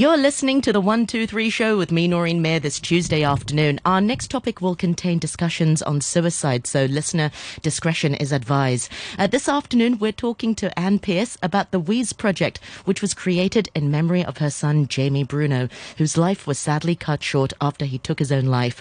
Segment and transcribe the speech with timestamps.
[0.00, 3.78] You're listening to the 123 show with me, Noreen Mayer, this Tuesday afternoon.
[3.84, 7.30] Our next topic will contain discussions on suicide, so listener
[7.60, 8.90] discretion is advised.
[9.18, 13.68] Uh, this afternoon, we're talking to Anne Pierce about the Wheeze Project, which was created
[13.74, 15.68] in memory of her son, Jamie Bruno,
[15.98, 18.80] whose life was sadly cut short after he took his own life.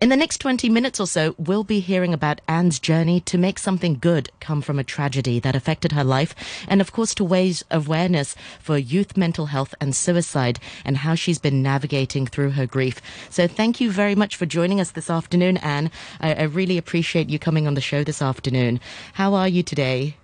[0.00, 3.58] In the next 20 minutes or so, we'll be hearing about Anne's journey to make
[3.58, 6.36] something good come from a tragedy that affected her life,
[6.68, 10.51] and of course, to raise awareness for youth mental health and suicide
[10.84, 13.00] and how she's been navigating through her grief.
[13.30, 15.90] So thank you very much for joining us this afternoon, Anne.
[16.20, 18.80] I, I really appreciate you coming on the show this afternoon.
[19.14, 20.16] How are you today?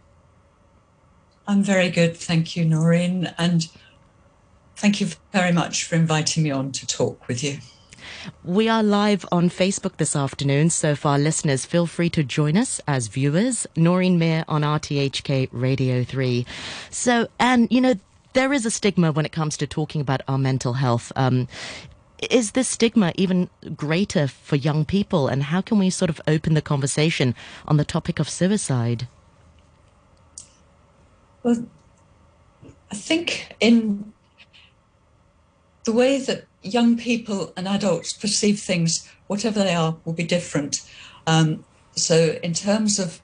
[1.46, 3.68] I'm very good, thank you, Noreen, and
[4.76, 7.58] thank you very much for inviting me on to talk with you.
[8.44, 12.56] We are live on Facebook this afternoon, so for our listeners, feel free to join
[12.56, 13.66] us as viewers.
[13.76, 16.46] Noreen Mayer on RTHK Radio 3.
[16.90, 17.94] So, and you know,
[18.38, 21.10] there is a stigma when it comes to talking about our mental health.
[21.16, 21.48] Um,
[22.30, 26.54] is this stigma even greater for young people, and how can we sort of open
[26.54, 27.34] the conversation
[27.66, 29.08] on the topic of suicide?
[31.42, 31.66] Well,
[32.92, 34.12] I think in
[35.82, 40.88] the way that young people and adults perceive things, whatever they are, will be different.
[41.26, 41.64] Um,
[41.96, 43.20] so, in terms of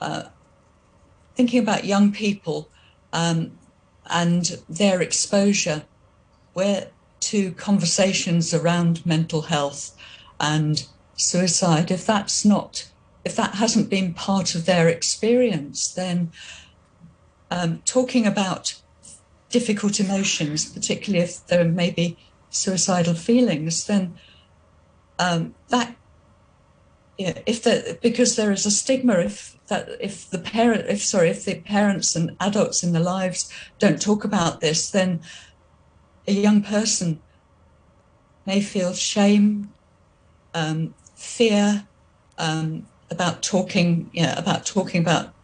[0.00, 0.24] uh,
[1.36, 2.68] thinking about young people,
[3.12, 3.57] um,
[4.10, 5.84] and their exposure.
[7.20, 9.96] To conversations around mental health
[10.40, 10.84] and
[11.14, 11.90] suicide.
[11.92, 12.88] If that's not
[13.28, 16.32] if that hasn't been part of their experience then
[17.50, 18.80] um, talking about
[19.50, 22.16] difficult emotions particularly if there may be
[22.50, 24.14] suicidal feelings then
[25.18, 25.94] um, that
[27.18, 31.30] yeah, if the because there is a stigma if that if the parent if sorry
[31.30, 35.20] if the parents and adults in the lives don't talk about this then
[36.28, 37.20] a young person
[38.46, 39.74] may feel shame
[40.54, 41.88] um, fear
[42.38, 45.34] um, about talking yeah about talking about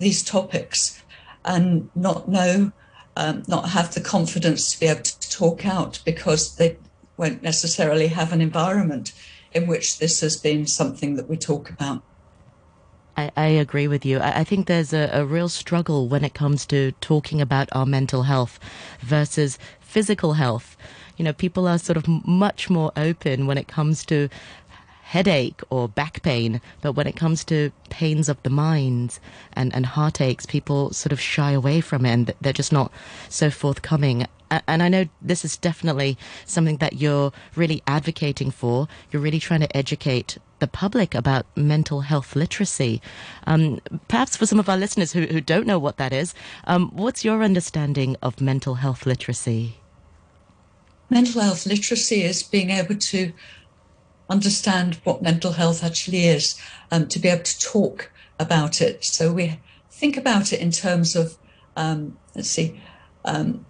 [0.00, 1.04] these topics
[1.44, 2.72] and not know
[3.16, 6.76] um, not have the confidence to be able to talk out because they
[7.16, 9.12] won't necessarily have an environment
[9.52, 12.02] in which this has been something that we talk about
[13.16, 14.18] I, I agree with you.
[14.18, 17.84] I, I think there's a, a real struggle when it comes to talking about our
[17.84, 18.58] mental health
[19.00, 20.76] versus physical health.
[21.16, 24.28] You know, people are sort of much more open when it comes to
[25.10, 29.18] headache or back pain, but when it comes to pains of the mind
[29.54, 32.92] and, and heartaches, people sort of shy away from it and they're just not
[33.28, 34.24] so forthcoming.
[34.68, 38.86] And I know this is definitely something that you're really advocating for.
[39.10, 43.02] You're really trying to educate the public about mental health literacy.
[43.48, 46.34] Um, perhaps for some of our listeners who, who don't know what that is,
[46.68, 49.78] um, what's your understanding of mental health literacy?
[51.08, 53.32] Mental health literacy is being able to
[54.30, 56.58] understand what mental health actually is,
[56.90, 59.04] um, to be able to talk about it.
[59.04, 59.60] So we
[59.90, 61.36] think about it in terms of,
[61.76, 62.80] um, let's see,
[63.24, 63.66] um,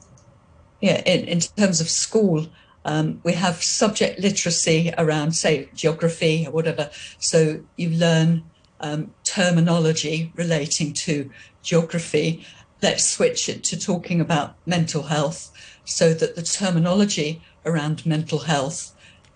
[0.80, 2.46] yeah, in, in terms of school
[2.84, 6.90] um, we have subject literacy around, say, geography or whatever.
[7.18, 8.44] So you learn
[8.80, 11.30] um, terminology relating to
[11.62, 12.46] geography.
[12.82, 15.52] Let's switch it to talking about mental health
[15.84, 18.94] so that the terminology around mental health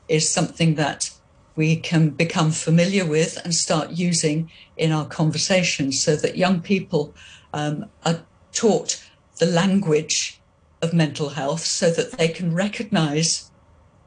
[0.09, 1.11] is something that
[1.57, 7.15] we can become familiar with and start using in our conversations so that young people
[7.53, 8.21] um, are
[8.53, 9.03] taught
[9.39, 10.41] the language
[10.83, 13.51] of mental health so that they can recognize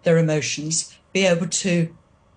[0.03, 1.93] their emotions, be able to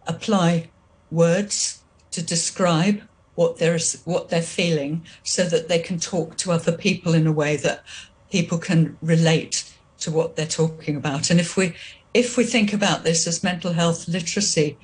[0.06, 0.70] apply
[1.10, 3.02] words to describe
[3.34, 7.32] what they're what they're feeling so that they can talk to other people in a
[7.32, 7.84] way that
[8.30, 11.30] people can relate to what they're talking about.
[11.30, 11.74] And if we
[12.12, 14.76] if we think about this as mental health literacy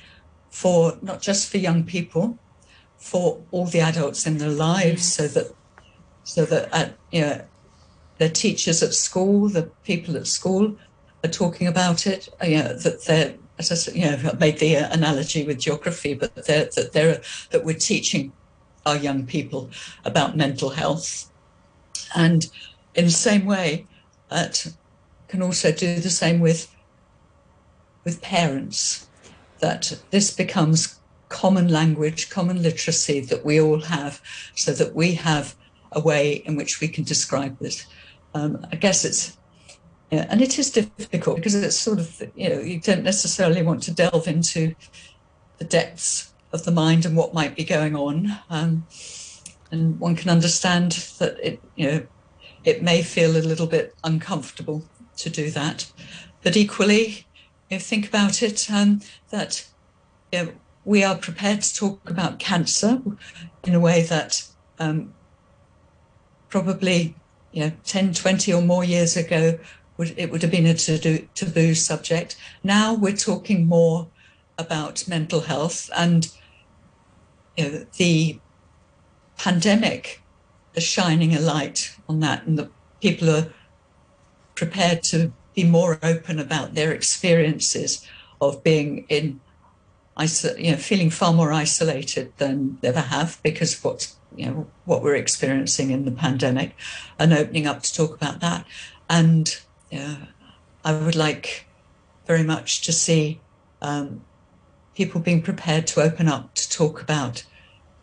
[0.50, 2.38] for not just for young people
[2.98, 5.14] for all the adults in their lives yes.
[5.14, 5.54] so that
[6.24, 7.40] so that at, uh, you know
[8.18, 10.76] the teachers at school, the people at school
[11.24, 12.28] are talking about it.
[12.42, 15.44] Uh, you know, that they're, as I said, you know, I made the uh, analogy
[15.44, 17.20] with geography, but they're, that they're
[17.50, 18.32] that we're teaching
[18.84, 19.70] our young people
[20.04, 21.30] about mental health,
[22.14, 22.46] and
[22.94, 23.86] in the same way,
[24.30, 24.66] that
[25.28, 26.74] can also do the same with
[28.06, 29.02] with parents.
[29.60, 30.98] That this becomes
[31.28, 34.22] common language, common literacy that we all have,
[34.54, 35.54] so that we have
[35.92, 37.86] a way in which we can describe this
[38.36, 39.36] um, I guess it's
[40.12, 43.90] and it is difficult because it's sort of you know you don't necessarily want to
[43.90, 44.74] delve into
[45.58, 48.86] the depths of the mind and what might be going on, um,
[49.70, 52.06] and one can understand that it you know
[52.64, 54.84] it may feel a little bit uncomfortable
[55.16, 55.90] to do that.
[56.42, 57.26] But equally,
[57.70, 59.66] you think about it um, that
[60.32, 60.52] you know,
[60.84, 63.02] we are prepared to talk about cancer
[63.64, 64.46] in a way that
[64.78, 65.12] um,
[66.48, 67.14] probably
[67.52, 69.58] you know 10, 20 or more years ago
[69.96, 72.36] would, it would have been a taboo subject.
[72.62, 74.08] Now we're talking more
[74.58, 76.30] about mental health and
[77.56, 78.38] you know, the
[79.38, 80.22] pandemic
[80.74, 82.70] is shining a light on that and the
[83.00, 83.48] people are
[84.54, 88.06] prepared to be more open about their experiences
[88.40, 89.40] of being in
[90.56, 94.66] you know feeling far more isolated than they ever have because of what you know
[94.84, 96.74] what we're experiencing in the pandemic
[97.18, 98.64] and opening up to talk about that
[99.08, 99.60] and
[99.90, 100.16] yeah,
[100.84, 101.66] I would like
[102.26, 103.40] very much to see
[103.80, 104.22] um,
[104.94, 107.44] people being prepared to open up to talk about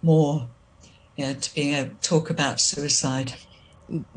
[0.01, 0.49] more,
[1.15, 3.33] you know, to being able to talk about suicide.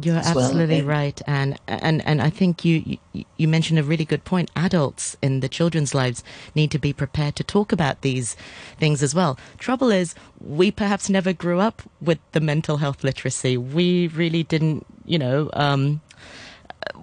[0.00, 0.90] You're absolutely well.
[0.90, 4.50] right, and and and I think you, you you mentioned a really good point.
[4.54, 6.22] Adults in the children's lives
[6.54, 8.36] need to be prepared to talk about these
[8.78, 9.38] things as well.
[9.58, 13.56] Trouble is, we perhaps never grew up with the mental health literacy.
[13.56, 15.50] We really didn't, you know.
[15.52, 16.00] Um,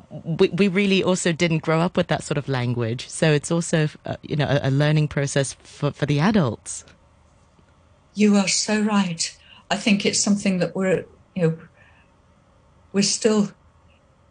[0.10, 3.10] we, we really also didn't grow up with that sort of language.
[3.10, 6.86] So it's also, uh, you know, a, a learning process for, for the adults.
[8.14, 9.36] You are so right.
[9.70, 11.06] I think it's something that we're,
[11.36, 11.58] you know,
[12.94, 13.50] we're still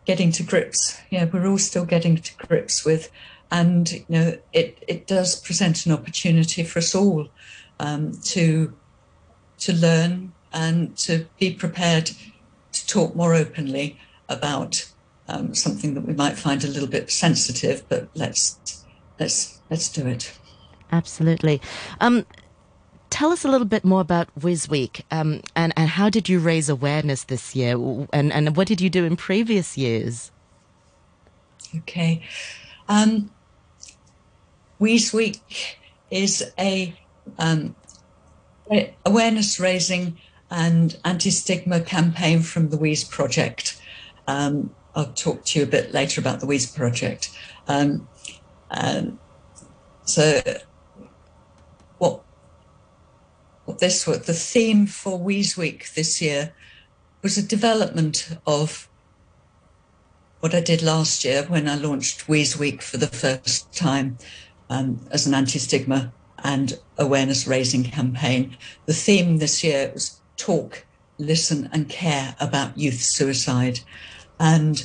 [0.04, 0.98] getting to grips.
[1.10, 3.10] Yeah, we're all still getting to grips with,
[3.50, 7.28] and you know, it it does present an opportunity for us all
[7.78, 8.72] um, to
[9.58, 12.10] to learn and to be prepared
[12.72, 13.98] to talk more openly
[14.28, 14.90] about
[15.28, 18.84] um, something that we might find a little bit sensitive, but let's
[19.18, 20.38] let's let's do it.
[20.90, 21.60] Absolutely.
[22.00, 22.26] Um,
[23.12, 26.38] tell us a little bit more about Whiz Week um, and and how did you
[26.38, 27.74] raise awareness this year,
[28.12, 30.32] and and what did you do in previous years?
[31.76, 32.22] Okay,
[32.88, 33.30] um,
[34.78, 35.40] Whiz Week
[36.10, 36.98] is a
[37.38, 37.76] um,
[39.04, 40.16] awareness raising
[40.50, 43.80] and anti stigma campaign from the Wheeze Project.
[44.26, 47.30] Um, I'll talk to you a bit later about the Wheeze project.
[47.68, 48.08] Um,
[48.70, 49.18] and
[50.04, 50.40] so,
[53.78, 56.52] this was the theme for Wheeze Week this year
[57.22, 58.88] was a development of
[60.40, 64.18] what I did last year when I launched Wheeze Week for the first time
[64.68, 66.12] um, as an anti-stigma
[66.42, 68.56] and awareness raising campaign.
[68.86, 70.84] The theme this year was talk,
[71.18, 73.80] listen, and care about youth suicide.
[74.40, 74.84] And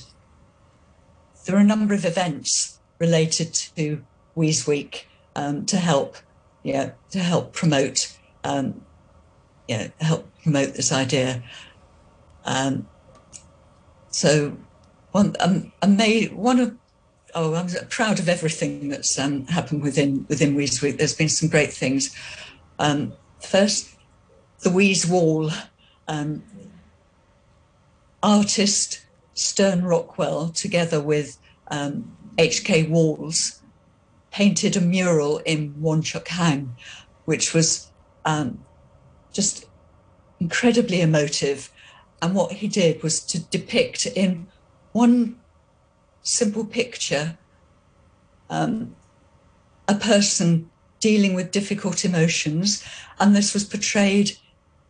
[1.45, 4.03] there are a number of events related to
[4.35, 6.17] Wheeze Week um, to help,
[6.61, 8.16] yeah, to help promote,
[8.47, 8.81] um,
[9.67, 11.43] yeah, help promote this idea.
[12.45, 12.87] Um,
[14.09, 14.57] so,
[15.11, 16.77] one, um, I may one of
[17.35, 20.97] oh, I'm proud of everything that's um, happened within within Wheeze Week.
[20.97, 22.15] There's been some great things.
[22.79, 23.89] Um, first,
[24.61, 25.51] the Wheeze Wall,
[26.07, 26.41] um,
[28.23, 31.37] artist Stern Rockwell, together with
[31.69, 32.83] um, H.K.
[32.83, 33.61] Walls,
[34.31, 36.75] painted a mural in Wong Chuk Hang,
[37.25, 37.91] which was
[38.27, 38.63] um,
[39.33, 39.65] just
[40.39, 41.71] incredibly emotive.
[42.21, 44.47] And what he did was to depict in
[44.91, 45.39] one
[46.21, 47.37] simple picture
[48.49, 48.95] um,
[49.87, 50.69] a person
[50.99, 52.83] dealing with difficult emotions.
[53.19, 54.37] And this was portrayed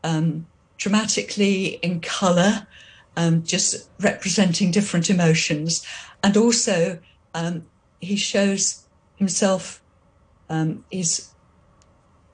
[0.03, 2.67] um, dramatically in colour
[3.15, 5.86] um, just representing different emotions.
[6.24, 7.00] And also,
[7.34, 7.65] um,
[8.00, 8.84] he shows
[9.15, 9.82] himself
[10.50, 11.29] um, is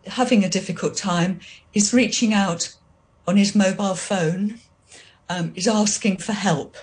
[0.08, 1.40] having a difficult time.
[1.74, 2.76] is reaching out
[3.28, 4.60] on his mobile phone.
[5.30, 6.76] Um, he's asking for help.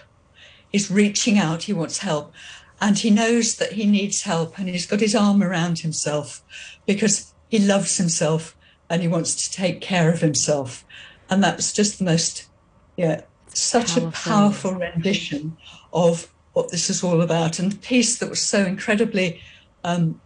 [0.73, 1.65] He's reaching out.
[1.65, 2.33] He wants help.
[2.81, 4.59] And he knows that he needs help.
[4.59, 6.43] And he's got his arm around himself
[6.87, 8.57] because he loves himself
[8.89, 10.85] and he wants to take care of himself.
[11.29, 12.49] And that's just the most,
[12.97, 14.09] yeah, such powerful.
[14.09, 15.57] a powerful rendition
[15.93, 17.59] of what this is all about.
[17.59, 19.41] And the piece that was so incredibly
[19.85, 20.21] um,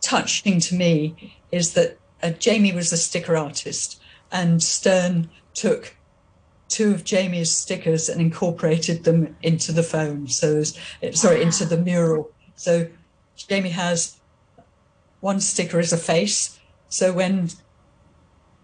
[0.00, 4.00] touching to me is that uh, Jamie was a sticker artist,
[4.32, 5.96] and Stern took
[6.68, 10.28] two of Jamie's stickers and incorporated them into the phone.
[10.28, 10.62] So,
[11.12, 12.30] sorry, into the mural.
[12.56, 12.88] So
[13.36, 14.18] Jamie has
[15.20, 16.58] one sticker as a face.
[16.88, 17.50] So when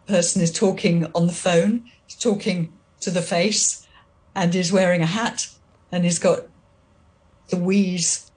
[0.06, 3.86] person is talking on the phone, he's talking to the face
[4.34, 5.48] and is wearing a hat
[5.90, 6.40] and he's got
[7.48, 8.30] the Wheeze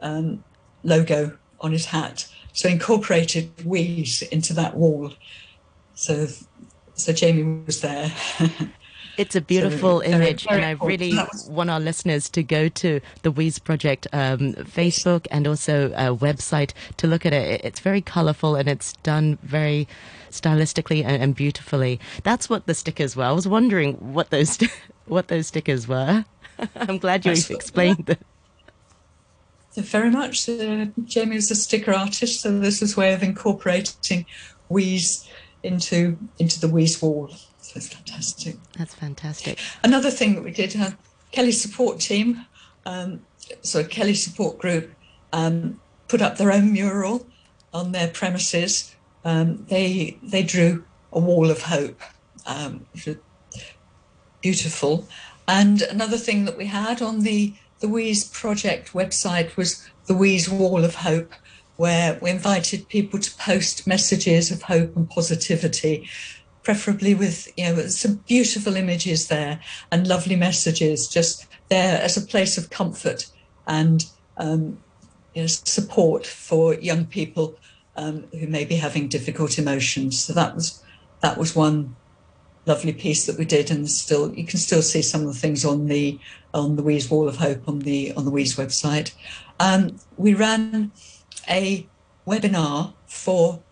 [0.00, 0.42] um,
[0.82, 2.28] logo on his hat.
[2.52, 5.12] So incorporated Wheeze into that wall.
[5.94, 6.28] So,
[6.94, 8.12] so Jamie was there.
[9.16, 11.16] It's a beautiful so, image, and I really
[11.48, 16.72] want our listeners to go to the Wheeze Project um, Facebook and also a website
[16.96, 17.60] to look at it.
[17.62, 19.86] It's very colourful and it's done very
[20.30, 22.00] stylistically and, and, beautifully.
[22.24, 23.24] That's what the stickers were.
[23.24, 24.58] I was wondering what those
[25.06, 26.24] what those stickers were.
[26.76, 28.18] I'm glad you explained them.
[29.76, 30.48] Very much.
[30.48, 34.24] Uh, Jamie was a sticker artist, so this was a way of incorporating
[34.68, 35.28] Wheeze
[35.62, 37.28] into into the Wheeze wall.
[37.60, 38.56] So it's fantastic.
[38.78, 39.58] That's fantastic.
[39.82, 40.92] Another thing that we did, uh,
[41.32, 42.46] KELY support team,
[42.86, 43.20] um,
[43.62, 44.92] so KELY support group,
[45.32, 47.26] um, put up their own mural
[47.72, 48.94] on their premises.
[49.24, 52.00] Um, they they drew a wall of hope,
[52.46, 52.86] um,
[54.40, 55.08] beautiful.
[55.46, 57.54] And another thing that we had on the
[57.84, 61.34] the Wheeze project website was the Wheeze Wall of Hope,
[61.76, 66.08] where we invited people to post messages of hope and positivity,
[66.62, 69.60] preferably with you know some beautiful images there
[69.92, 73.26] and lovely messages, just there as a place of comfort
[73.66, 74.06] and
[74.38, 74.78] um,
[75.34, 77.54] you know, support for young people
[77.96, 80.18] um, who may be having difficult emotions.
[80.18, 80.82] So that was
[81.20, 81.96] that was one
[82.66, 85.64] lovely piece that we did, and still you can still see some of the things
[85.64, 86.18] on the
[86.52, 89.12] on the Wheeze Wall of Hope on the on the Wheeze website.
[89.60, 90.92] Um, we ran
[91.48, 91.86] a
[92.26, 93.62] webinar for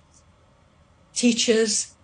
[1.14, 1.94] teachers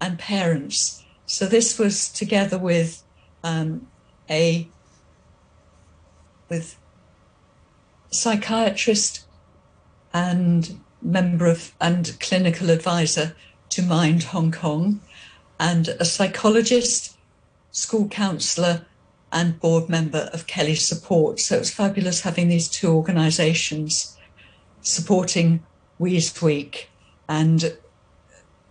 [0.00, 1.04] and parents.
[1.26, 3.02] So this was together with
[3.44, 3.86] um,
[4.28, 4.68] a
[6.48, 6.76] with
[8.10, 9.24] psychiatrist
[10.12, 13.36] and member of and clinical advisor
[13.70, 15.00] to Mind Hong Kong,
[15.60, 17.16] and a psychologist,
[17.70, 18.86] school counsellor,
[19.30, 21.38] and board member of KELY Support.
[21.38, 24.16] So it's fabulous having these two organisations
[24.80, 25.62] supporting
[25.98, 26.88] Wheeze Week,
[27.28, 27.76] and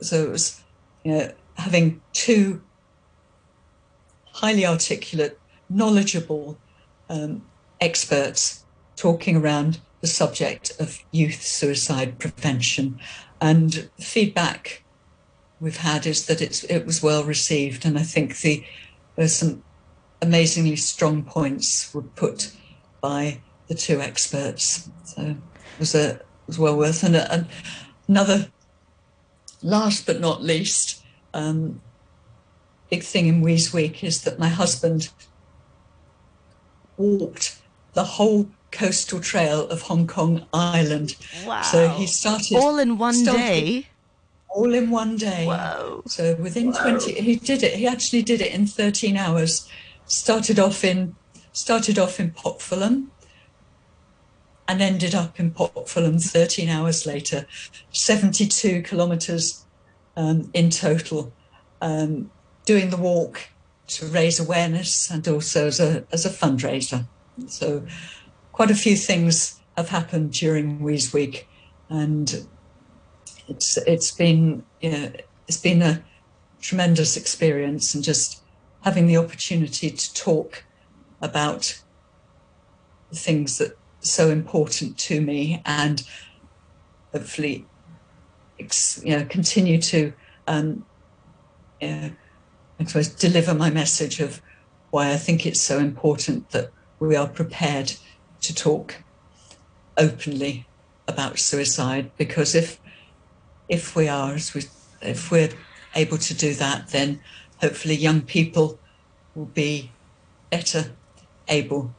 [0.02, 0.62] so it was
[1.04, 2.62] you know, having two
[4.34, 6.58] highly articulate, knowledgeable
[7.10, 7.46] um,
[7.80, 8.66] experts
[8.96, 13.00] talking around the subject of youth suicide prevention.
[13.40, 14.84] And feedback
[15.60, 18.64] we've had is that it's it was well received, and I think the
[19.16, 19.64] there's some
[20.22, 22.52] amazingly strong points were put
[23.02, 24.90] by the two experts.
[25.06, 27.04] So it was a it was well worth.
[27.04, 27.48] And, and
[28.08, 28.50] another,
[29.62, 31.82] last but not least, um,
[32.90, 35.10] big thing in Wheeze Week is that my husband
[36.98, 37.62] walked
[37.94, 41.16] the whole coastal trail of Hong Kong Island.
[41.46, 41.62] Wow.
[41.62, 43.88] So he started all in one started, day.
[44.50, 45.46] All in one day.
[45.46, 46.02] Wow.
[46.08, 47.76] So within 20 he did it.
[47.76, 49.70] He actually did it in 13 hours.
[50.06, 51.16] Started off in
[51.52, 53.12] started off in Pok Fu Lam
[54.68, 57.48] and ended up in Pok Fu Lam 13 hours later,
[57.92, 59.66] 72 kilometres
[60.16, 61.34] um, in total,
[61.82, 62.30] um,
[62.66, 63.50] doing the walk
[63.88, 67.06] to raise awareness and also as a, as a fundraiser.
[67.48, 67.86] So
[68.52, 71.48] quite a few things have happened during Wheeze Week,
[71.90, 72.46] and
[73.50, 75.12] it's it's been you know,
[75.48, 76.04] it's been a
[76.62, 78.42] tremendous experience, and just
[78.82, 80.64] having the opportunity to talk
[81.22, 81.82] about
[83.10, 86.04] the things that are so important to me, and
[87.14, 87.66] hopefully,
[88.58, 90.14] you know, continue to
[90.48, 90.86] um,
[91.82, 92.12] you know,
[92.80, 94.42] I suppose deliver my message of
[94.92, 97.94] why I think it's so important that we are prepared
[98.42, 99.04] to talk
[99.98, 100.66] openly
[101.08, 102.12] about suicide.
[102.18, 102.80] Because if
[103.70, 104.64] if we are we
[105.02, 105.50] if we're
[105.96, 107.20] able to do that then
[107.62, 108.78] hopefully young people
[109.36, 109.92] will be
[110.50, 110.92] better
[111.48, 111.94] able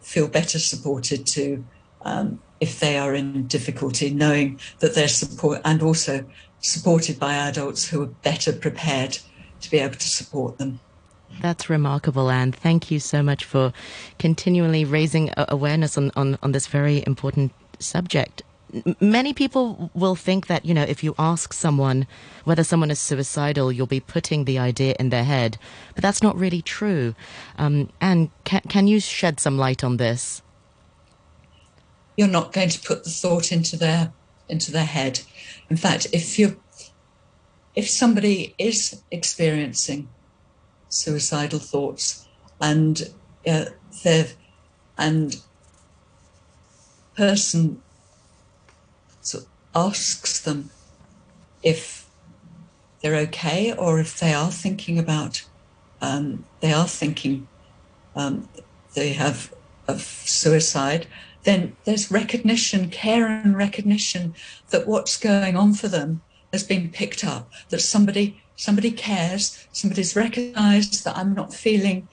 [0.00, 1.64] feel better supported to
[2.02, 6.24] um, if they are in difficulty knowing that they're support and also
[6.60, 9.18] supported by adults who are better prepared
[9.60, 10.80] to be able to support them
[11.40, 12.52] that's remarkable, Anne.
[12.52, 13.72] thank you so much for
[14.18, 18.42] continually raising awareness on, on, on this very important subject.
[19.00, 22.06] Many people will think that, you know, if you ask someone
[22.44, 25.58] whether someone is suicidal, you'll be putting the idea in their head.
[25.94, 27.14] But that's not really true.
[27.58, 30.42] Um, and can, can you shed some light on this?
[32.16, 34.12] You're not going to put the thought into their
[34.48, 35.20] into their head.
[35.70, 36.60] In fact, if you
[37.74, 40.08] if somebody is experiencing
[40.88, 42.28] suicidal thoughts,
[42.60, 43.10] and
[43.46, 43.66] uh,
[44.98, 45.40] and
[47.16, 47.89] person so
[49.74, 50.70] asks them
[51.62, 52.08] if
[53.02, 55.42] they're okay or if they are thinking about
[56.02, 57.46] um, they are thinking
[58.16, 58.48] um,
[58.94, 59.52] they have
[59.86, 61.06] of suicide
[61.44, 64.34] then there's recognition care and recognition
[64.70, 66.20] that what's going on for them
[66.52, 72.08] has been picked up that somebody somebody cares, somebody's recognized that I'm not feeling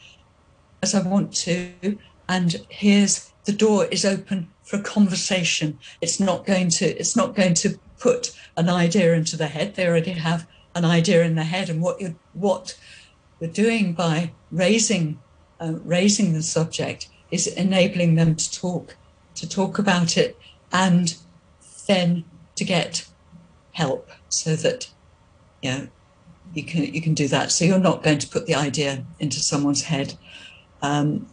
[0.82, 1.98] as I want to,
[2.30, 5.80] and here's the door is open for a conversation.
[6.02, 9.76] It's not going to it's not going to put an idea into the head.
[9.76, 10.46] They already have
[10.76, 12.78] an idea in their head, and what you what
[13.40, 15.20] we're doing by raising
[15.60, 18.96] uh, raising the subject is enabling them to talk
[19.36, 20.38] to talk about it
[20.72, 21.16] and
[21.88, 23.08] then to get
[23.72, 24.90] help so that
[25.62, 25.88] you know
[26.54, 29.40] you can you can do that so you're not going to put the idea into
[29.40, 30.16] someone's head
[30.82, 31.28] um,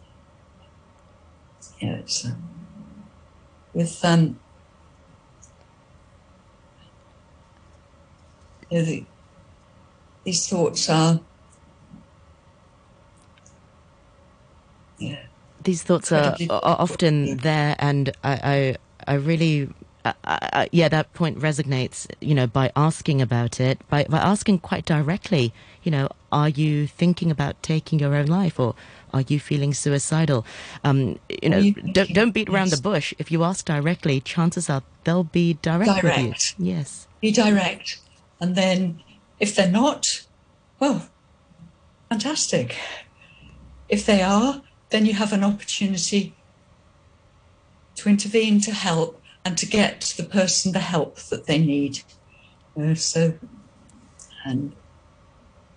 [1.79, 2.31] yeah, it's, uh,
[3.75, 4.39] with um,
[8.71, 9.05] you know, the,
[10.23, 11.19] these thoughts are
[14.97, 15.25] yeah.
[15.63, 18.77] These thoughts are, are often there, and I,
[19.07, 19.69] I, I really
[20.23, 24.85] uh, yeah, that point resonates, you know, by asking about it, by, by asking quite
[24.85, 28.75] directly, you know, are you thinking about taking your own life or
[29.13, 30.45] are you feeling suicidal?
[30.83, 32.77] Um, you know, you don't, don't beat around yes.
[32.77, 33.13] the bush.
[33.17, 36.55] If you ask directly, chances are they'll be direct, direct.
[36.57, 37.07] Yes.
[37.21, 37.99] Be direct.
[38.39, 39.01] And then
[39.39, 40.25] if they're not,
[40.79, 41.09] well,
[42.09, 42.75] fantastic.
[43.87, 46.33] If they are, then you have an opportunity
[47.95, 52.01] to intervene to help and to get the person the help that they need.
[52.77, 53.35] Uh, so,
[54.43, 54.73] and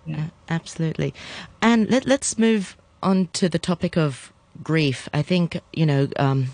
[0.07, 0.29] yeah.
[0.49, 1.15] absolutely.
[1.61, 4.33] And let, let's move on to the topic of
[4.63, 5.09] grief.
[5.13, 6.09] I think you know.
[6.17, 6.49] Um,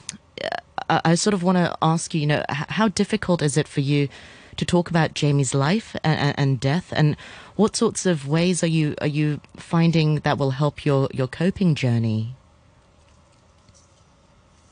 [0.90, 3.80] I, I sort of want to ask you, you know, how difficult is it for
[3.80, 4.08] you
[4.56, 7.16] to talk about Jamie's life and, and, death, and
[7.56, 11.74] what sorts of ways are you are you finding that will help your your coping
[11.74, 12.36] journey?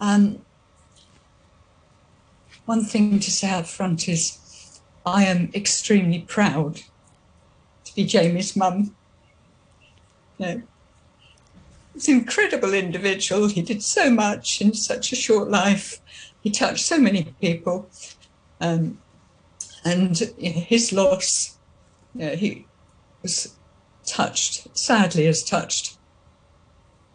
[0.00, 0.42] Um,
[2.66, 4.38] one thing to say up front is
[5.04, 6.82] I am extremely proud
[7.84, 8.94] to be Jamie's mum.
[10.38, 10.62] Know,
[11.94, 13.48] he's an incredible individual.
[13.48, 16.00] He did so much in such a short life.
[16.42, 17.88] He touched so many people.
[18.60, 18.98] Um,
[19.84, 21.58] and his loss,
[22.14, 22.66] you know, he
[23.22, 23.54] was
[24.04, 25.96] touched, sadly, has touched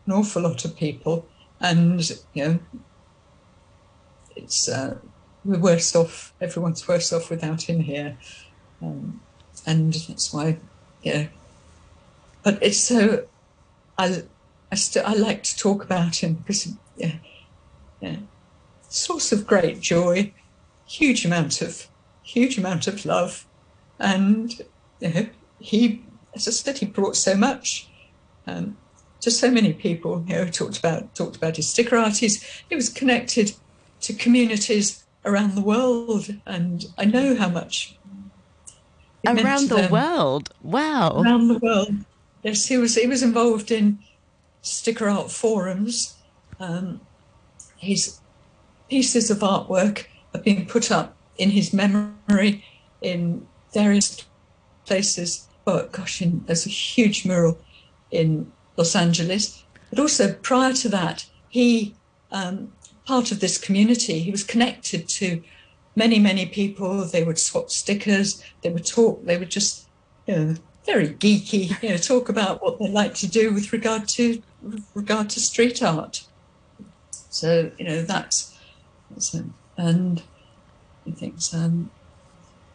[0.05, 1.27] an awful lot of people.
[1.59, 2.59] And, you know,
[4.35, 4.97] it's uh,
[5.47, 6.33] we're worse off.
[6.41, 8.17] Everyone's worse off without him here,
[8.81, 9.21] um,
[9.65, 10.57] and that's why,
[11.01, 11.27] yeah.
[12.43, 13.25] But it's so.
[13.97, 14.23] I
[14.71, 17.15] I still I like to talk about him because yeah,
[18.01, 18.17] yeah,
[18.89, 20.33] source of great joy,
[20.85, 21.87] huge amount of
[22.23, 23.47] huge amount of love,
[23.99, 24.53] and
[24.99, 25.27] you know,
[25.59, 26.03] he,
[26.35, 27.89] as I said, he brought so much.
[28.45, 28.77] Um,
[29.19, 32.17] to so many people, you know, talked about talked about his sticker art.
[32.17, 33.53] He's, he was connected
[34.01, 37.97] to communities around the world, and I know how much.
[39.25, 41.21] Around the world, wow!
[41.21, 41.95] Around the world,
[42.43, 42.95] yes, he was.
[42.95, 43.99] He was involved in
[44.61, 46.15] sticker art forums.
[46.59, 47.01] Um,
[47.77, 48.19] his
[48.89, 52.63] pieces of artwork have been put up in his memory
[53.01, 54.23] in various
[54.85, 55.47] places.
[55.65, 57.57] Oh gosh, in, there's a huge mural
[58.11, 59.63] in Los Angeles.
[59.89, 61.95] But also prior to that, he
[62.31, 62.71] um,
[63.07, 64.19] part of this community.
[64.19, 65.41] He was connected to
[65.95, 67.05] many, many people.
[67.05, 68.43] They would swap stickers.
[68.61, 69.23] They would talk.
[69.25, 69.87] They would just,
[70.27, 74.07] you know, very geeky, you know, talk about what they like to do with regard
[74.09, 74.41] to
[74.93, 76.23] regard to street art.
[77.29, 78.57] So you know that's,
[79.11, 79.35] that's
[79.77, 80.23] and
[81.05, 81.91] I think um,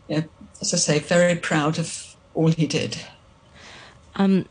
[0.09, 0.23] yeah,
[0.61, 2.99] as I say, very proud of all he did.
[4.15, 4.47] Um,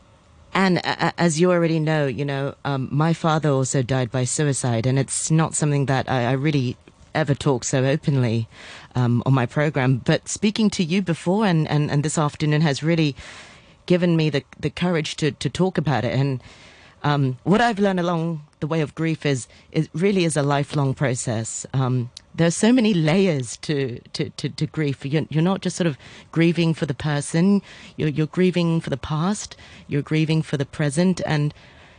[0.54, 4.86] and uh, as you already know, you know, um, my father also died by suicide,
[4.86, 6.76] and it's not something that I, I really
[7.14, 8.48] ever talk so openly
[8.94, 9.98] um, on my program.
[9.98, 13.14] But speaking to you before and, and, and this afternoon has really
[13.86, 16.18] given me the, the courage to, to talk about it.
[16.18, 16.42] And
[17.02, 20.94] um, what I've learned along the way of grief is it really is a lifelong
[20.94, 21.66] process.
[21.74, 22.10] Um,
[22.40, 25.04] are so many layers to, to, to, to grief.
[25.04, 25.98] You're, you're, not just sort of
[26.30, 27.60] grieving for the person,
[27.96, 29.56] you're, you're grieving for the past,
[29.88, 31.52] you're grieving for the present, and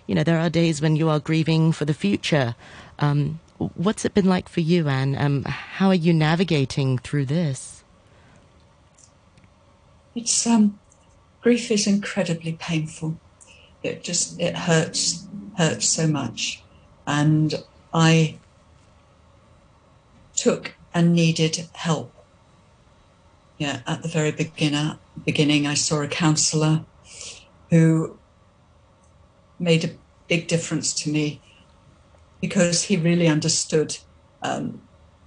[0.07, 2.55] you know there are days when you are grieving for the future.
[2.99, 5.15] Um, what's it been like for you, Anne?
[5.17, 7.83] Um, how are you navigating through this?
[10.15, 10.79] It's um,
[11.41, 13.17] grief is incredibly painful.
[13.83, 16.63] It just it hurts hurts so much,
[17.05, 17.53] and
[17.93, 18.39] I
[20.35, 22.13] took and needed help.
[23.57, 26.85] Yeah, at the very beginner, beginning, I saw a counsellor
[27.69, 28.19] who
[29.59, 29.95] made a
[30.27, 31.41] big difference to me
[32.41, 33.97] because he really understood
[34.41, 34.81] um,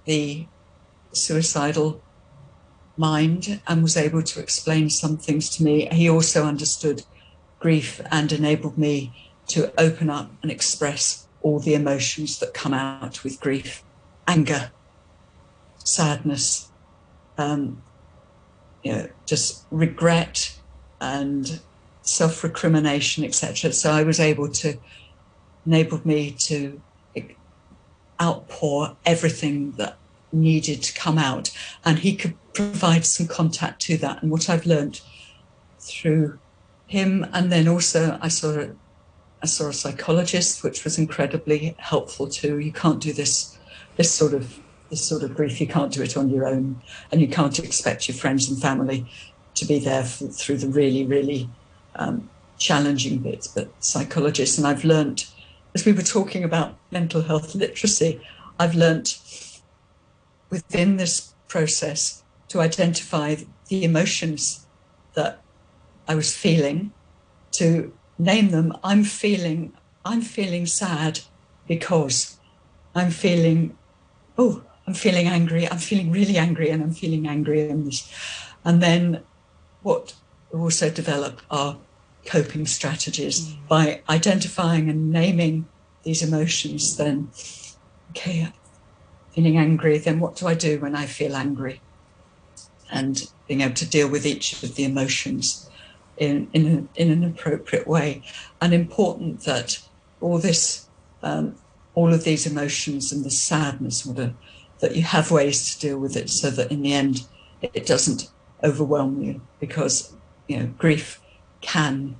[0.05, 0.47] the
[1.13, 2.03] suicidal
[2.95, 5.87] mind and was able to explain some things to me.
[5.91, 7.03] He also understood
[7.59, 13.23] grief and enabled me to open up and express all the emotions that come out
[13.23, 13.83] with grief
[14.27, 14.71] anger,
[15.77, 16.69] sadness,
[17.37, 17.81] um,
[18.83, 20.59] you know, just regret
[20.99, 21.61] and
[22.01, 23.71] self recrimination, etc.
[23.71, 24.77] So I was able to
[25.65, 26.81] enable me to
[28.19, 29.97] outpour everything that
[30.31, 31.51] needed to come out,
[31.85, 34.21] and he could provide some contact to that.
[34.21, 35.01] And what I've learned
[35.79, 36.39] through
[36.87, 38.69] him, and then also I saw a,
[39.43, 42.59] I saw a psychologist, which was incredibly helpful too.
[42.59, 43.57] You can't do this
[43.97, 45.61] this sort of this sort of grief.
[45.61, 49.05] You can't do it on your own, and you can't expect your friends and family
[49.55, 51.49] to be there for, through the really really
[51.95, 53.47] um, challenging bits.
[53.47, 55.25] But psychologists, and I've learned
[55.77, 58.19] as we were talking about mental health literacy,
[58.59, 59.15] I've learned
[60.49, 63.35] within this process to identify
[63.67, 64.65] the emotions
[65.13, 65.41] that
[66.07, 66.91] I was feeling,
[67.53, 68.73] to name them.
[68.83, 69.73] I'm feeling,
[70.05, 71.19] I'm feeling sad
[71.67, 72.37] because
[72.95, 73.77] I'm feeling,
[74.37, 75.69] oh, I'm feeling angry.
[75.69, 77.69] I'm feeling really angry, and I'm feeling angry.
[77.69, 78.09] And this,
[78.63, 79.21] and then
[79.83, 80.15] what
[80.51, 81.77] we also develop are
[82.25, 83.67] coping strategies mm.
[83.67, 85.67] by identifying and naming
[86.03, 86.95] these emotions.
[86.95, 87.29] Then,
[88.11, 88.53] okay,
[89.31, 89.97] feeling angry.
[89.97, 91.81] Then what do I do when I feel angry?
[92.89, 95.66] And being able to deal with each of the emotions
[96.17, 98.23] in in, a, in an appropriate way.
[98.61, 99.79] And important that
[100.21, 100.87] all this,
[101.23, 101.55] um,
[101.93, 104.33] all of these emotions and the sadness, whatever
[104.79, 107.25] that you have ways to deal with it so that in the end
[107.61, 108.29] it doesn't
[108.63, 110.13] overwhelm you because
[110.47, 111.19] you know grief
[111.61, 112.15] can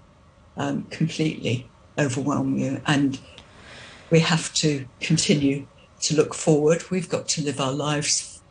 [0.56, 3.20] um, completely overwhelm you and
[4.10, 5.68] we have to continue
[6.00, 8.42] to look forward we've got to live our lives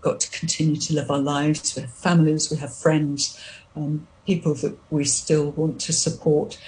[0.00, 3.40] got to continue to live our lives we have families we have friends
[3.74, 6.58] um, people that we still want to support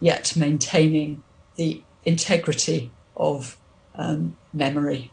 [0.00, 1.22] yet maintaining
[1.56, 3.56] the integrity of
[3.94, 5.10] um, memory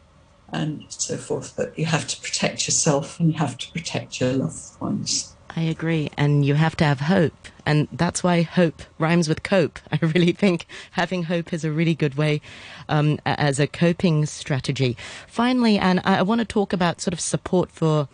[0.51, 1.53] and so forth.
[1.55, 5.35] But you have to protect yourself and you have to protect your loved ones.
[5.55, 6.09] I agree.
[6.17, 7.33] And you have to have hope.
[7.65, 9.79] And that's why hope rhymes with cope.
[9.91, 12.41] I really think having hope is a really good way
[12.89, 14.97] um, as a coping strategy.
[15.27, 18.07] Finally, and I want to talk about sort of support for.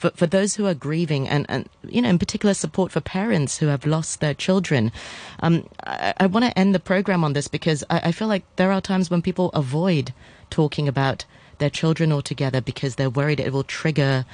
[0.00, 3.58] For, for those who are grieving and, and, you know, in particular support for parents
[3.58, 4.92] who have lost their children.
[5.40, 8.44] Um, I, I want to end the program on this because I, I feel like
[8.56, 10.14] there are times when people avoid
[10.48, 11.26] talking about
[11.58, 14.24] their children altogether because they're worried it will trigger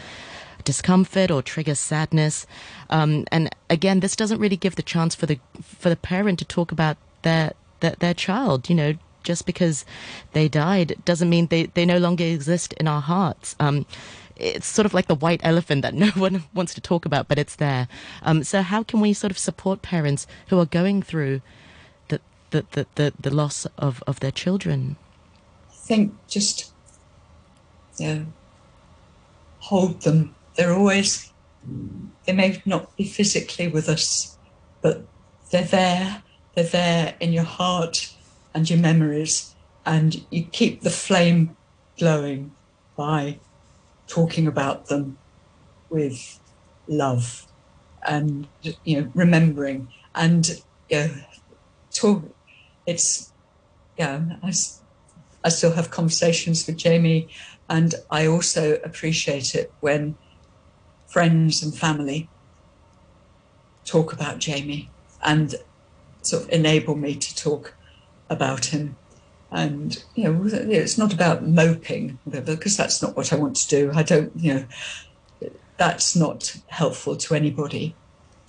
[0.64, 2.46] discomfort or trigger sadness.
[2.90, 6.44] Um, and again, this doesn't really give the chance for the for the parent to
[6.44, 8.68] talk about their their, their child.
[8.68, 8.94] You know,
[9.26, 9.84] just because
[10.32, 13.56] they died doesn't mean they, they no longer exist in our hearts.
[13.58, 13.86] Um,
[14.36, 17.38] it's sort of like the white elephant that no one wants to talk about, but
[17.38, 17.88] it's there.
[18.22, 21.42] Um, so how can we sort of support parents who are going through
[22.08, 22.20] the
[22.50, 24.96] the, the, the, the loss of, of their children?
[25.70, 26.72] I think just
[28.00, 28.26] know,
[29.58, 30.34] hold them.
[30.54, 31.32] They're always,
[32.24, 34.36] they may not be physically with us,
[34.82, 35.06] but
[35.50, 36.22] they're there.
[36.54, 38.14] They're there in your heart
[38.54, 39.54] and your memories.
[39.84, 41.56] And you keep the flame
[41.98, 42.52] glowing
[42.96, 43.38] by
[44.08, 45.18] talking about them
[45.88, 46.40] with
[46.88, 47.46] love
[48.06, 49.88] and, you know, remembering.
[50.14, 50.48] And,
[50.88, 51.10] you know,
[51.94, 52.24] talk,
[52.86, 53.32] it's,
[53.98, 54.52] yeah, I,
[55.44, 57.32] I still have conversations with Jamie
[57.68, 60.16] and I also appreciate it when
[61.08, 62.30] friends and family
[63.86, 64.92] talk about Jamie
[65.24, 65.54] and
[66.22, 67.76] sort of enable me to talk
[68.28, 68.96] about him.
[69.56, 73.90] And, you know, it's not about moping, because that's not what I want to do.
[73.94, 74.64] I don't, you know,
[75.78, 77.94] that's not helpful to anybody.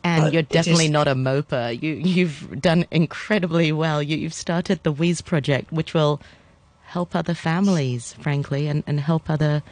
[0.03, 1.81] And but you're definitely is, not a moper.
[1.81, 4.03] You, you've done incredibly well.
[4.03, 6.19] You, you've started the Wheeze Project, which will
[6.87, 9.63] help other families, frankly, and, and help other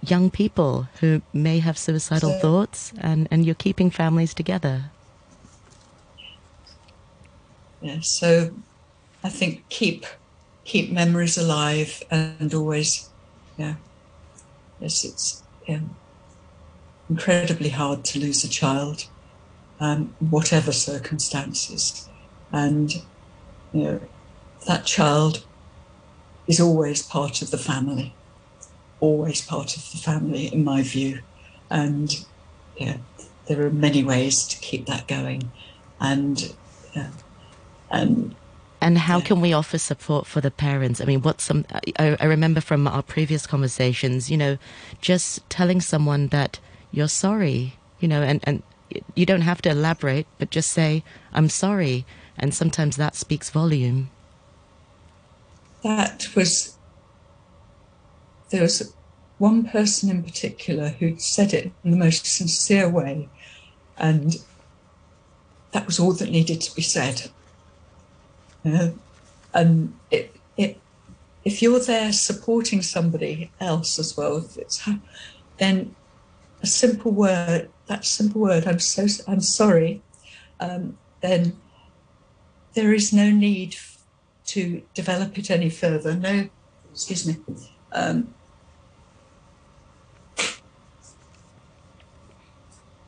[0.00, 4.90] young people who may have suicidal so, thoughts, and, and you're keeping families together.
[7.82, 8.52] Yeah, so
[9.24, 10.06] I think keep
[10.66, 13.12] keep memories alive and always,
[13.56, 13.76] yeah,
[14.80, 15.80] yes, it's yeah,
[17.08, 19.02] incredibly hard to lose a child,
[19.80, 22.08] um, whatever circumstances,
[22.52, 22.90] and
[23.72, 24.00] you know
[24.66, 25.46] that child
[26.48, 28.16] is always part of the family,
[29.00, 31.20] always part of the family, in my view.
[31.70, 32.12] And
[32.76, 32.98] yeah,
[33.48, 35.52] there are many ways to keep that going.
[36.00, 36.56] And
[36.94, 37.10] yeah,
[37.90, 38.36] and
[38.86, 41.00] and how can we offer support for the parents?
[41.00, 41.66] I mean, what's some?
[41.98, 44.58] I, I remember from our previous conversations, you know,
[45.00, 46.60] just telling someone that
[46.92, 48.62] you're sorry, you know, and, and
[49.16, 52.06] you don't have to elaborate, but just say, I'm sorry.
[52.38, 54.08] And sometimes that speaks volume.
[55.82, 56.78] That was,
[58.50, 58.94] there was
[59.38, 63.28] one person in particular who said it in the most sincere way.
[63.98, 64.36] And
[65.72, 67.32] that was all that needed to be said.
[69.54, 70.80] And it, it,
[71.44, 74.44] if you're there supporting somebody else as well,
[75.58, 75.94] then
[76.62, 80.02] a simple word, that simple word, I'm so, I'm sorry,
[80.60, 81.56] um, then
[82.74, 83.76] there is no need
[84.46, 86.14] to develop it any further.
[86.14, 86.48] No,
[86.92, 87.36] excuse me.
[87.92, 88.34] Um,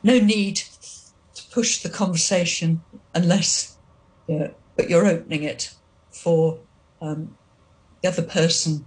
[0.03, 0.61] no need
[1.35, 2.81] to push the conversation
[3.13, 3.77] unless,
[4.79, 5.73] but you're opening it
[6.09, 6.57] for
[7.01, 7.35] um,
[8.01, 8.85] the other person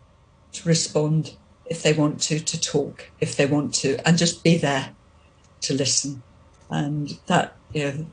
[0.51, 4.57] to respond if they want to, to talk, if they want to, and just be
[4.57, 4.97] there
[5.61, 6.23] to listen.
[6.71, 8.07] And that, you know,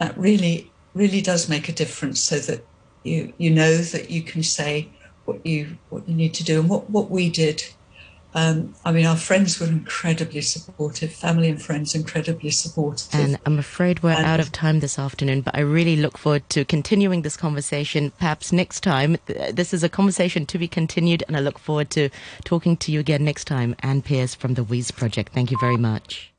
[0.00, 2.62] that really, really does make a difference so that
[3.04, 4.90] you, you know that you can say
[5.24, 6.60] what you, what you need to do.
[6.60, 7.64] And what, what we did
[8.34, 13.08] um, I mean, our friends were incredibly supportive, family and friends incredibly supportive.
[13.12, 16.48] And I'm afraid we're and out of time this afternoon, but I really look forward
[16.50, 19.18] to continuing this conversation perhaps next time.
[19.26, 22.08] This is a conversation to be continued, and I look forward to
[22.44, 23.76] talking to you again next time.
[23.80, 25.32] Anne Pierce from the Wheeze Project.
[25.32, 26.31] Thank you very much.